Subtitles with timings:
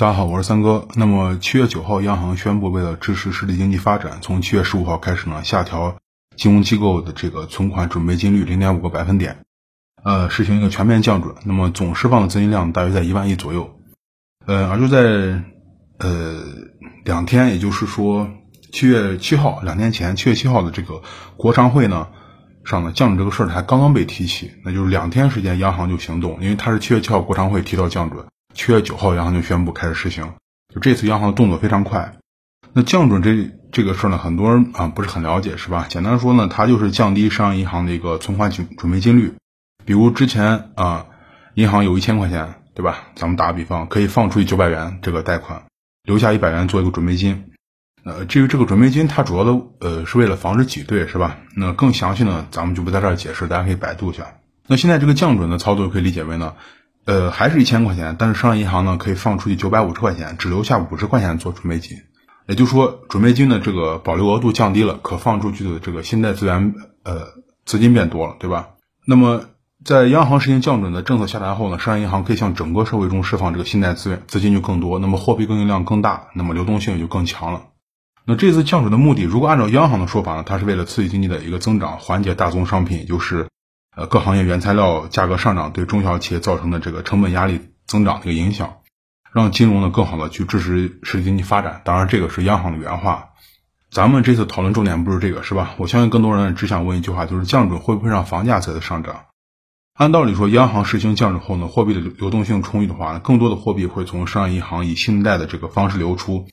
[0.00, 0.88] 大家好，我是三哥。
[0.94, 5.98] 那么七月九号，央行宣布，为了支持实体经济发展，从七月十五号开始呢，下调
[6.36, 9.44] 金融机构的这个存款准备金率零点五个百分点，
[10.02, 11.34] 呃，实行一个全面降准。
[11.44, 13.78] 那么总释放的资金量大约在一万亿左右。
[14.46, 15.42] 呃，而就在
[15.98, 16.44] 呃
[17.04, 18.26] 两天，也就是说
[18.72, 21.02] 七月七号，两天前七月七号的这个
[21.36, 22.08] 国常会呢
[22.64, 28.24] 上呢降准这个事儿还刚刚被提起，那就是两天时间，央行就行动，因为它是七月七号国常会提到降准。
[28.54, 30.34] 七月九号，央行就宣布开始实行。
[30.74, 32.16] 就这次央行的动作非常快。
[32.72, 35.86] 那降准这这个事儿呢，很多人啊不是很了解，是吧？
[35.88, 39.34] 简单说呢，它就是降低商业银行的一个存款准准备金率。
[39.84, 41.06] 比如之前啊，
[41.54, 43.08] 银行有一千块钱，对吧？
[43.16, 45.64] 咱们打个比方，可以放出去九百元这个贷款，
[46.04, 47.50] 留下一百元做一个准备金。
[48.04, 51.38] 呃，至于这个准备金，它主要的呃是为了防止挤兑，是吧？
[51.56, 54.34] 那更详细呢，咱们就不在这儿解释，大家可以百度一下。
[54.68, 56.54] 那现在这个降准的操作可以理解为呢？
[57.10, 61.98] 呃，还是一千块钱，但是商业银行呢可以放出去九百五十块钱，只留下五十块钱做准备金，
[62.46, 67.26] 也就是说，准备金的这个保留额度降低了，可放出去的这个信贷资源呃
[67.64, 68.68] 资金变多了，对吧？
[69.04, 69.46] 那么
[69.84, 77.62] 在央行实行降准的政策下达后呢，商业银行可以向整个社会中释放这个信贷资源资金就更多，那么货币供应量更大，那么流动性也就更强了。
[78.24, 83.49] 那这次降准的目的，如果按照央行的说法呢，它是为了刺激经济的一个增长，缓解大宗商品，就是。
[83.96, 88.78] 呃，各行业原材料价格上涨对中小企业造成的这个成本压力增长的一个影响，
[89.32, 91.82] 让金融呢更好的去支持实体经济发展。
[91.84, 93.30] 当然，这个是央行的原话。
[93.90, 95.74] 咱们这次讨论重点不是这个，是吧？
[95.76, 99.24] 我相信更多人只想问一句话，就是降准会不会让房价再次上涨？
[99.94, 106.46] 按道理说，央行实行降准后呢，货币的流动性充裕的话，更多的货币会从商业银行以信贷的这个方式流出，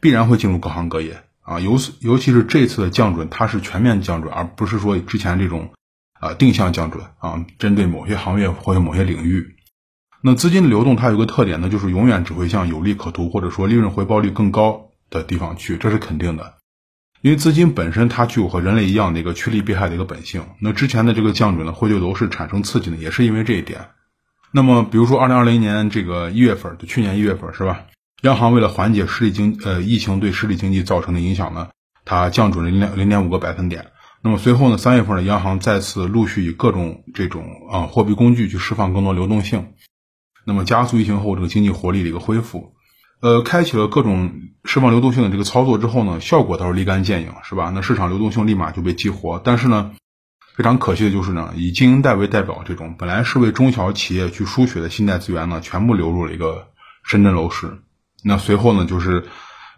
[0.00, 1.60] 必然会进入各行各业啊。
[1.60, 5.70] 尤尤其是这次的降准，它是全面降准，而不是说之前这种。
[6.20, 9.54] 啊，定向降准啊，针对某些行业或者某些领域，
[10.22, 16.54] 那资金流动它有个特点呢，就是永远只会向有利可图或者说利润回报率更高的地方去，这是肯定的。
[17.20, 20.44] 因为资金本身它具有和人类一样的一个趋利避害的一个本性。
[20.60, 23.88] 那之前的这个降准呢，会对楼市产生刺激呢，也是因为这一点。
[24.52, 27.86] 那么，比如说二零二零年这个一月份，就去年一月份是吧？
[28.22, 31.68] 央行为了缓解实体经呃疫情对实体经济造成的影响呢，
[32.04, 33.86] 它降准了零零点五个百分点。
[34.28, 39.72] 那么随后呢，三月份呢，央行再次陆续以各种这种啊货币工具去释放更多流动性，
[40.44, 42.74] 那么加速疫情后这个经济活力的一个恢复，
[43.22, 44.34] 呃，开启了各种
[44.64, 47.72] 释放流动性的这个操作之后呢，效果倒是立竿见影，是吧？
[47.74, 49.40] 那市场流动性立马就被激活。
[49.42, 49.92] 但是呢，
[50.54, 56.68] 非常可惜的就是呢，以经营贷为代表这种本来是为中小企业去输血的信贷资源呢，全部流入了一个
[57.02, 57.78] 深圳楼市。
[58.22, 59.24] 那随后呢，就是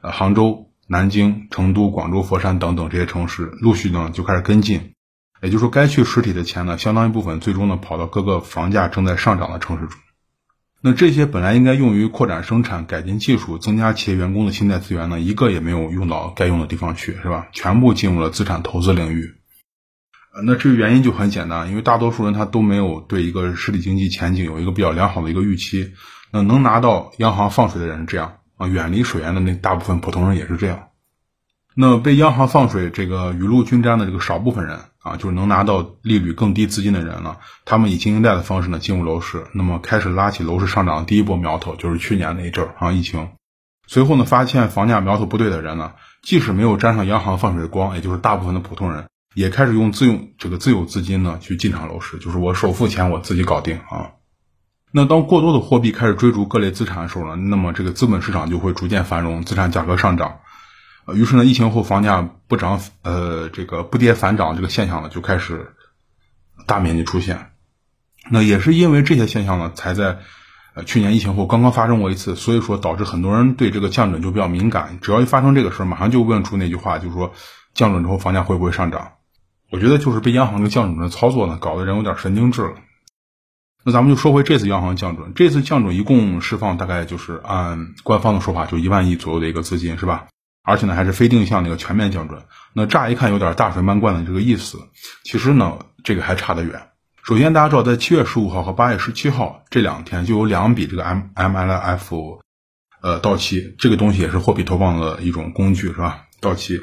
[0.02, 0.69] 呃杭州。
[0.92, 4.94] 南京、成都、广州、佛山等等这些城市陆续呢就开始跟进，
[5.40, 9.96] 也就是说，该去实体的钱呢，相当一部分最终呢跑到各个房价正在上涨的城市中。
[10.80, 17.46] 那这些本来应该用于扩展生产、改进技术、增加企业员工的信贷资源呢，一个也没有用到该用的地方去，是吧？
[17.52, 19.36] 全部进入了资产投资领域。
[20.44, 25.92] 那至于原因就很简单，因为大多数人他都没有对一个实体经济前景有一个比较良好的一个预期。
[26.32, 28.39] 那能拿到央行放水的人这样。
[28.60, 30.88] 啊，远离水源的那大部分普通人也是这样。
[31.74, 43.30] 那被央行放水这个雨露均沾的这个少部分人啊，就是能拿到利率更低资金的人呢，他们以经营贷的方式呢进入楼市，那么开始拉起楼市上涨的第一波苗头，就是去年那一阵儿啊疫情。
[43.86, 45.92] 随后呢，发现房价苗头不对的人呢，
[46.22, 54.10] 即使没有沾上央行放水的光，也就是大部分的普通人，也开始用自用这个自有资金呢去进场楼市，就是我首付钱我自己搞定啊。
[54.92, 60.40] 那当过多的货币开始追逐各类资产的时候呢，那么这个资本市场就会逐渐繁荣，资产价格上涨。
[61.04, 65.74] 呃，于是呢，疫情后房价不涨，呃，这个不跌反涨这个现象呢就开始
[66.66, 67.52] 大面积出现。
[68.30, 70.18] 那也是因为这些现象呢，才在
[70.74, 74.98] 呃去年疫情后刚刚发生过一次，所以说导致很多人对这个降准就比较敏感。
[75.00, 77.32] 只要一发生这个事儿，马上就问出那句话，就是说
[77.74, 79.12] 降准之后房价会不会上涨？
[79.70, 82.74] 我觉得就是被央行这个降准的操作呢，搞得人有点神经质了。
[83.84, 90.26] 那咱们就说回这次央行降准，这次降准一共释放大概就是按官方的说法就一万亿左右的一个资金，是吧？
[90.62, 92.42] 而且呢还是非定向的一个全面降准。
[92.74, 94.78] 那乍一看有点大水漫灌的这个意思，
[95.24, 96.88] 其实呢这个还差得远。
[97.22, 102.40] 首先大家知道，在七月十五号和八月十七号这两天就有两笔这个 M M L F，
[103.02, 106.26] 呃到期，这个东西也是货币投放的一种工具，是吧？
[106.40, 106.82] 到期，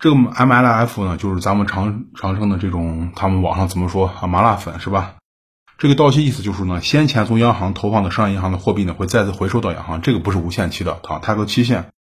[0.00, 4.26] 这个 M L F 呢就是咱们常常称的这种，他们网上怎么说啊？
[4.26, 5.16] 麻辣粉是吧？
[5.78, 11.92] 这个到期意思就是呢，先前从央行投放的商业银行的货币呢，会再次回收到央行，这个不是无限期的，啊，它有个期限。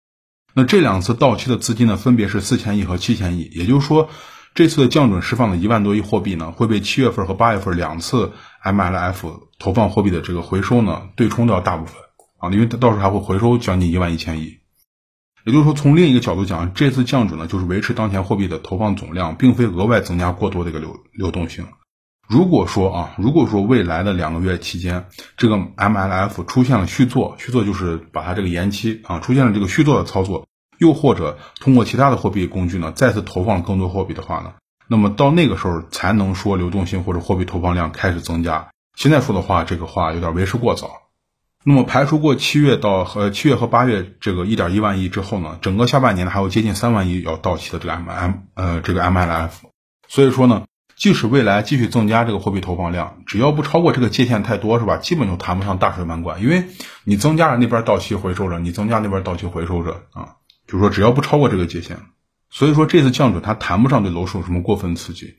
[0.55, 4.09] 那这两次到期的资金呢，分别是四千亿和七千亿，也就是说，
[4.55, 8.33] 这次的降准释放的一万多亿货币呢，会被七月份和八月份两次
[8.65, 11.97] MLF 投放货币的这个回收呢，对冲掉大部分
[12.39, 14.61] 啊，因为它到时候还会回收将近一万一千亿。
[15.45, 21.67] 也就是说，从另一个角度讲，这次降准呢，就是维持当前货币的投放总量，并非额外增加过多的一个流流动性。
[22.29, 25.07] 如果说啊，如果说未来的两个月期间，
[25.37, 30.47] 这个 MLF 出现了续作，续作就是把它这个延期啊，出现了这个续作的操作，
[30.79, 34.55] 又或者通过其他的货币工具呢，再次投放更多货币的话呢，
[34.89, 38.69] 那么到那个时候才能说流动性或者货币投放量开始增加。
[38.97, 41.03] 现在说的话，这个话有点为时过早。
[41.65, 49.51] 那么排除过七月到和七月和八月这个一点一万亿之后呢，整个下半年还有接近三万亿要到期的这个 M M 呃这个 MLF，
[50.09, 50.65] 所以说呢，
[50.97, 56.65] 即使未来继续增加这个货币投放量，只要不超过这个界限太多是吧，基本就谈不上大水漫灌，因为
[57.05, 61.99] 你增加了那边到期回收着，你增加那边到期回收着啊，就是说只要不超过这个界限，
[62.51, 65.35] 所以说这次降准它谈不上对楼市有什么过分刺激。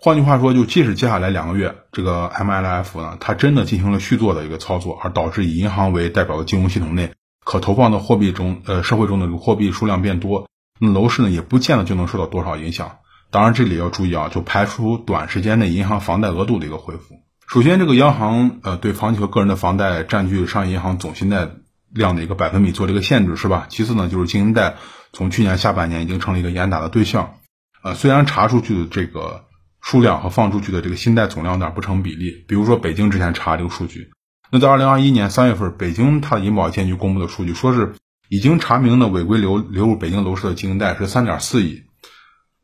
[0.00, 7.12] 换句话说，就即使接下来两个月这个 MLF 呢，它真的进行了续作的一个操作，而导致以银行为代表的金融系统内
[7.44, 10.48] 可投放的货币中，呃，社会中的货币数量变多，
[10.80, 12.98] 那楼市呢也不见得就能受到多少影响。
[13.30, 17.16] 当然，这里要注意啊，就排除短时间内银行房贷额度的一个恢复。
[17.46, 21.48] 首先，这个央行呃对房企和个人的房贷占据商业银行总信贷
[21.90, 23.66] 量的一个百分比做了一个限制，是吧？
[23.68, 24.76] 其次呢，就是经营贷
[25.12, 27.34] 从去年下半年已经成了一个严打的对象，
[27.82, 29.44] 呃，虽然查出去的这个。
[29.80, 32.44] 数量和放出去的这个信贷总量有点不成比例。
[32.48, 34.10] 比如说北京之前查这个数据，
[34.50, 37.94] 那在二零二一年三月份，北京它的银保监局公布的数据，说是
[38.28, 41.84] 已经查明的违规流流入北京楼市的经营贷是三点四亿。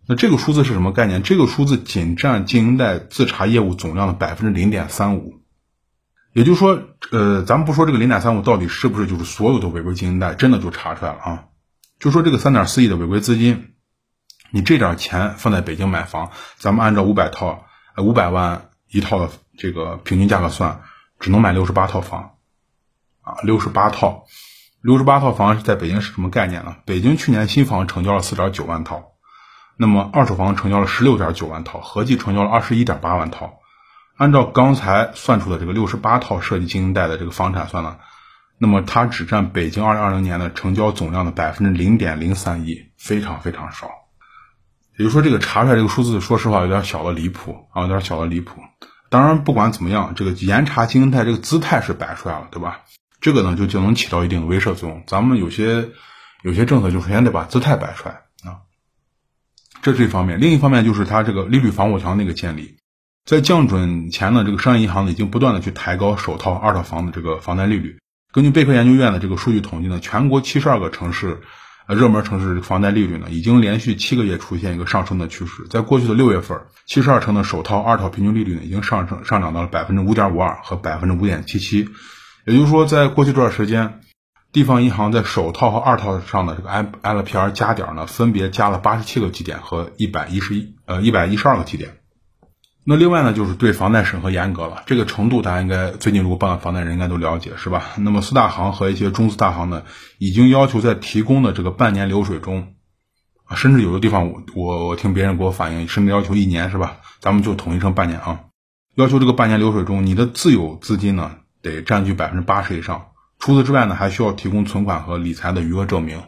[0.06, 1.23] 那这个数字是什么概念？
[1.23, 5.41] 这个数字仅占经营贷自查业务总量的百分之零点三五。
[6.33, 11.45] 也就是说，呃，咱们不说这个零点三五到底是不是就是所有的违规经营贷真的就查出来了啊？
[12.01, 13.71] 就说这个三点四亿的违规资金。
[14.51, 17.67] 你这点钱放在北京买房，咱们按照五百套，
[17.97, 20.83] 呃五百万一套的这个平均价格算，
[21.19, 22.35] 只能买六十八套房，
[23.23, 24.27] 啊，六十八套，
[24.81, 26.77] 六十八套房是在北京是什么概念呢？
[26.85, 29.13] 北京去年新房成交了四点九万套，
[29.76, 33.55] 那么二手房成交了十六点九万套，合计成交了二十一点八万套。
[34.17, 37.97] 按照刚才算出的这个六十八套涉及经营贷的这个房产算呢，
[38.59, 43.91] 那么它只占北京二零二零年的成交总量的百分之零点零三一，非常非常少。
[44.97, 48.61] 也就是说，这个查出来这个数字，说实话有点小的离谱啊，有点小的离谱。
[49.11, 52.82] 当然，不管怎么样，这个严查经营贷这个姿态是摆出来了，对吧？
[53.20, 55.03] 这个呢，就就能起到一定的威慑作用。
[55.09, 55.88] 咱们有些
[56.43, 58.20] 有些政策，就首先得把姿态摆出来，
[59.84, 60.40] 这是一方面。
[60.40, 62.78] 另一方面就是它这个利率防火墙那个建立，
[63.25, 67.98] 在降准前呢，这个商业银行呢已经不断的去抬高首套、二套房的这个房贷利率。
[68.32, 71.42] 根据贝壳研究院的这个数据统计呢，全国七十二个城市。
[71.86, 75.66] 呃热门城市房贷利率呢，已经连续七个月出现一个上升的趋势。
[75.69, 81.86] 在过去的六月份，七十二城的首套、二套平均利率呢，已经上升上涨到了百分之五点五二和百分之五点七七。
[82.46, 84.00] 也就是说，在过去这段时间，
[84.55, 91.97] 地方银行在首套和二套上的这个 L L P R 加点呢，分别加了八十七个基点和一百一十一呃一百一十二个基点。
[92.85, 97.83] 那另外呢，就是对房贷审核严格了，这个程度大家应该最近如果办了房贷人应该都了解，是吧？
[97.97, 99.83] 那么四大行和一些中资大行呢，
[100.19, 102.75] 已经要求在提供的这个半年流水中，
[103.47, 106.99] 啊，甚至有的地方我我我听别人给我反映，甚至要求一年，是吧？
[107.19, 108.45] 咱们就统一成半年啊，
[108.95, 113.06] 要求这个半年流水中，你的自有资金呢得占据百分之八十以上，
[113.44, 116.23] 除此之外呢，还需要提供存款和理财的余额证明。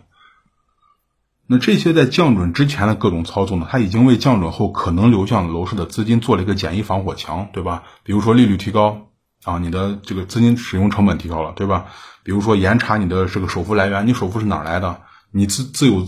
[1.46, 7.84] 那这些在降准之前的各种操作呢，它已经为降准后可能流向楼市的资金做了一个简易防火墙，对吧？
[8.02, 9.08] 比如说利率提高
[9.44, 11.86] 啊，你的这个资金使用成本提高了，对吧？
[12.22, 15.00] 比如说严查你的这个首付来源，你首付是哪来的？
[15.30, 16.04] 你自自有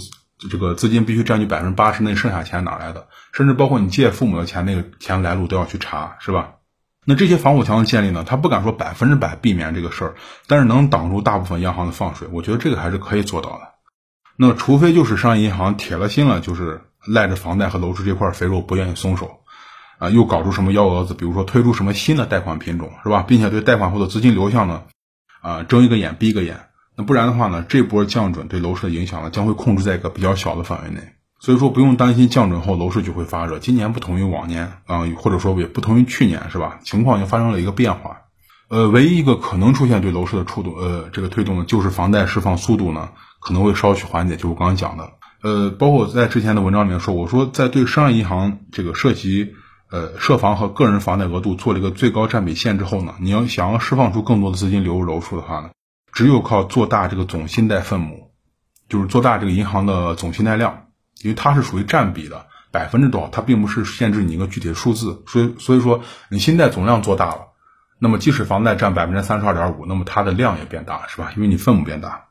[0.50, 3.08] 这个资金必须占据百分之八十，那剩下钱哪来的？
[3.32, 6.56] 甚至包括你借父母的钱，那个钱来路都要去查，是吧？
[7.10, 10.14] 那这些防火墙的建立呢，他不敢说百分之百避免这个事儿，
[10.46, 13.60] 但是能挡住大部分央行的放水，我觉得这个还是可以做到的。
[14.36, 19.40] 那除非就是商业银行铁了心了，就是赖着房贷和楼市这块肥肉不愿意松手，
[19.98, 23.24] 啊，又搞出什么幺蛾子，比如说推出什么新的贷款品种，是吧？
[23.26, 24.82] 并且对贷款后的资金流向呢，
[25.40, 26.60] 啊，睁一个眼闭一个眼。
[26.94, 31.00] 那不然的话呢，这波降准对楼市的影响呢，将会控制在一个比较小的范围内。
[31.40, 33.58] 所以说不用担心降准后楼市就会发热。
[33.58, 36.80] 今年不同于往年啊，或者说也不同于去年，是吧？
[36.82, 38.22] 情况已经发生了一个变化。
[38.68, 43.10] 呃，唯一一个可能出现对楼市的触动，呃，这个推动呢，就是房贷释放速度呢。
[43.40, 49.54] 可能会稍许缓解，就是我刚刚讲的，呃，包括我在之前的文章里面说，我说在对商业银行这个涉及
[49.92, 55.70] 呃涉房和个人房贷额度做了一个最高占比限制后呢，你要想要释放出更多的资金流入楼市的话呢，
[56.12, 58.32] 只有靠做大这个总信贷分母，
[58.88, 60.87] 就是做大这个银行的总信贷量，
[61.22, 67.48] 因为它是属于占比的百分之多少，它并不是限制你一个具体的数字，所以所以说你信贷总量做大了，
[67.98, 71.32] 那么即使房贷占百分之三十二点五，那么它的量也变大，是吧？
[71.36, 72.26] 因为你分母变大。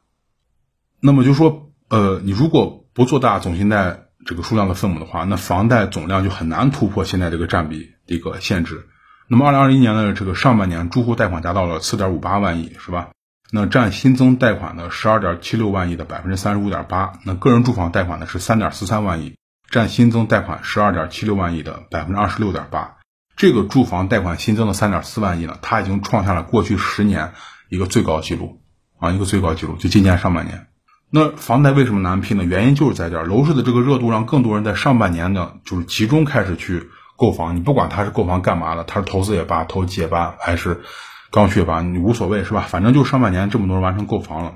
[1.00, 8.88] 那么就说，呃，你如果不做大总信贷这个数量的分母的话，那房贷总量就很难突破现在这个占比的一个限制。
[9.28, 13.10] 那么二零二一年的这个上半年，住户贷款达到了四点五八万亿，是吧？
[13.50, 19.38] 那占新增贷款的十二点七六万亿的百分之三十五点八，那个人住房贷款呢是三点四三万亿，
[19.70, 22.96] 占新增贷款十二点七六万亿的百分之二十六点八。
[23.38, 27.32] 这个住房贷款新增的三点四万亿呢，它已经创下了过去十年
[27.70, 28.62] 一个最高纪录
[29.00, 29.78] 啊，一个最高纪录。
[29.78, 30.68] 就今年上半年，
[31.10, 32.44] 那房贷为什么难批呢？
[32.44, 37.56] 原因就是在这儿，楼市的这个热度让更多人在上半年呢，就是集中开始去购房。
[37.56, 40.82] 你不管他是购房干嘛的，他是投资也罢，投机也罢，还是。
[41.30, 42.62] 刚需吧，你无所谓是吧？
[42.62, 44.56] 反正就上半年这么多人完成购房了，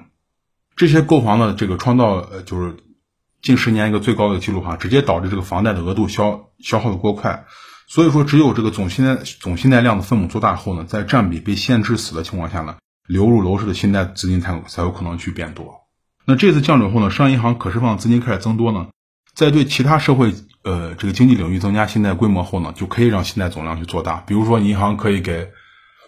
[0.78, 2.78] 这些购房的这个创造呃就是
[3.42, 7.46] 近十年一个最高的记录哈，直接导致这个房贷的额度消消耗的过快，
[7.88, 15.82] 所以说只有这个总信贷总信贷量的分母做大后呢，在占比被限制死的情况下呢，流入楼市的信贷资金才才有可能去变多。
[16.26, 18.88] 那这次降准后呢，商业银行可释放资金开始增多呢，
[19.36, 25.52] 在对其他社会呃这个经济领域增加信贷规模后呢，就可以让信贷总量去做大，比如说银行可以给。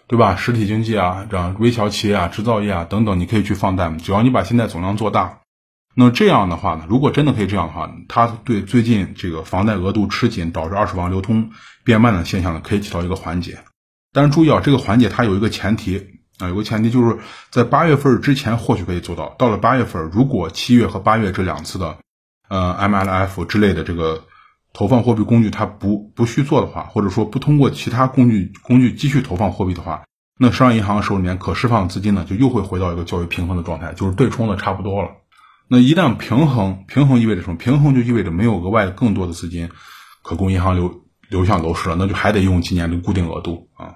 [0.06, 0.36] 对吧？
[0.36, 5.40] 实体经济啊，这样微小企业啊、制造业啊等等，你可以去放贷，只要你把信贷总量做大。
[5.94, 11.50] 那这样的话呢，如果真的可以这样的话，它对最近这个房贷额度吃紧导致二手房流通
[11.84, 13.58] 变慢的现象呢，可以起到一个缓解。
[14.12, 17.18] 但是注意啊，这个缓解它有一个前提啊，有个前提就是
[17.50, 19.34] 在八月份之前或许可以做到。
[19.38, 21.96] 到了八月份，如果七月和八月这两次的
[22.48, 24.24] 呃 MLF 之类的这个。
[24.74, 30.02] 投放货币工具它不不续做的话，或者说不通过其他工具工具继续投放货币的话，
[30.36, 35.10] 那商业银行手里面可释放资金呢，就又会回到一个较为平衡的状态，就是对冲的差不多了。
[35.68, 37.56] 那一旦平衡，平衡意味着什么？
[37.56, 39.70] 平衡就意味着没有额外的更多的资金
[40.22, 43.94] 可供银行流流向楼市了，那就还得用今年的固定额度啊。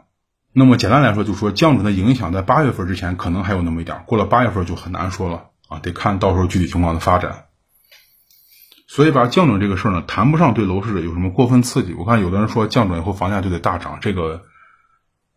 [0.52, 7.46] 那么简单来说，就是说降准的影响在八月份之前可能还有那么一点，过了八月份就很难说了啊，得看到时候具体情况的发展。
[8.90, 11.92] 所以把，降准这个事儿呢，谈不上对楼市有什么过分刺激。
[11.92, 14.42] 我看有的人说降准以后房价就得大涨，这个，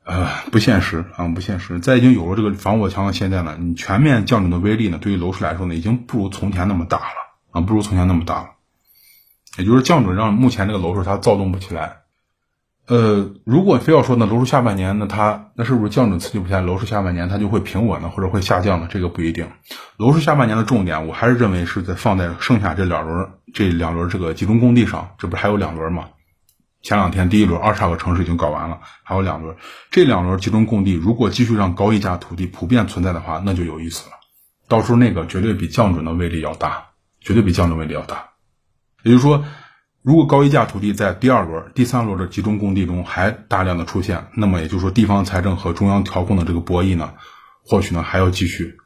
[0.06, 1.80] 呃，不现实啊，不现实。
[1.82, 7.06] 在已经有了这个防火墙的现在呢，你全面降准的威力呢，对于楼市来说呢，已经不如从前那么大了
[7.52, 8.50] 啊，不如从前那么大了。
[9.58, 12.01] 也就是降准让目前这个楼市它躁动不起来。
[12.88, 18.88] 呃，如果非要说呢，楼市下半年，那它那是不是降准刺激不下来，楼市下半年它就会平稳呢，或者会下降呢？
[18.92, 19.48] 这个不一定。
[19.98, 25.12] 楼市下半年的重点，我还是认为是在放在剩下这两轮这两轮这个集中供地上。
[25.20, 26.10] 这不是还有两轮吗？
[26.82, 29.56] 前两天第一轮二十二个城市已经搞完了，还有两轮。
[29.90, 34.16] 这两轮集中供地，如果继续让高溢价土地普遍存在的话，那就有意思了。
[34.68, 36.88] 到时候那个绝对比降准的威力要大，
[37.22, 38.32] 绝对比降准威力要大。
[39.04, 39.46] 也就是说。
[40.04, 47.14] 如果高溢价土地在第二轮、第三轮的集中供地中还大量的出现，那么也就是说地方财政和中央调控的这个博弈呢，
[47.64, 48.78] 或许呢还要继续。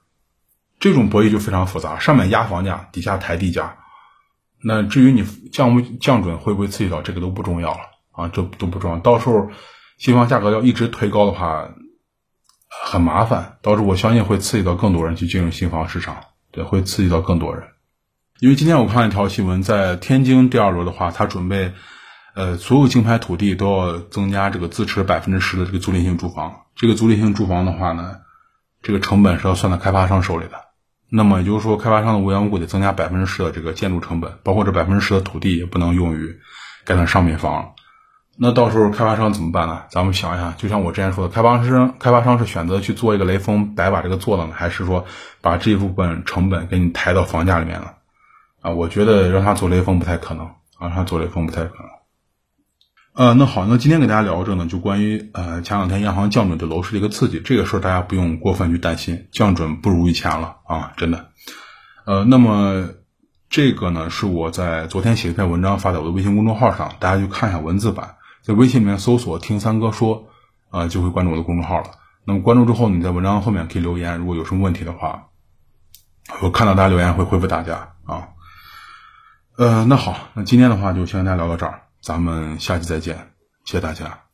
[0.78, 3.78] 这种博弈就非常复杂，上面压房价，底下抬地价。
[4.62, 7.80] 那至于你降不降准会不会刺激到这个都不重要了
[8.12, 9.00] 啊，这都不重要。
[9.00, 9.50] 到时候
[9.98, 11.70] 新房价格要一直推高的话，
[12.68, 13.58] 很麻烦。
[13.62, 16.18] 到时候我相信会刺激到更多人去进入新房市场，
[16.52, 17.70] 对，会刺激到更多人。
[18.42, 21.72] 因为今天我看了一条新闻，在天津第二轮的话，他准备，
[22.34, 26.63] 呃，所有竞拍土地都要增加这个自持百分之十的这个租赁性住房。
[26.75, 28.18] 这个租赁性住房的话呢，
[28.82, 30.65] 这个成本是要算在开发商手里的。
[31.10, 36.38] 那么也就是说，开发商的无缘无故得增加百分之十的这个建筑成本，包括这百分之十的土地也不能用于
[36.84, 37.72] 盖成商品房。
[38.38, 39.84] 那到时候开发商怎么办呢？
[39.89, 45.06] 咱们想一下，就像我之前说的，开发商开发商是选择去做一个雷锋白把这个做了呢，还是说
[45.39, 47.95] 把这部分成本给你抬到房价里面了？
[48.66, 51.86] 啊，我觉得让他做雷锋不太可能啊，让他做雷锋不太可能。
[53.14, 61.28] 呃，那好，那今天给大家聊着呢，就关于呃前两天央行降准对楼市的一个刺激，这个事儿大家不用过分去担心，降准不如以前了啊，真的。
[62.08, 62.90] 呃，那么
[63.52, 70.26] 这个呢是我在昨天写一篇文章发在我的微信公众号上，大家去看一下文字版，在微信里面搜索“听三哥说”，
[70.72, 71.92] 啊，就会关注我的公众号了。
[72.26, 75.28] 那么关注之后，你在文章后面可以留言，如果有什么问题的话，
[76.42, 78.30] 我看到大家留言会回复大家啊。
[79.58, 83.16] 呃，那好，那今天的话就先跟大家聊到这儿，咱们下期再见，
[83.64, 84.25] 谢谢大家。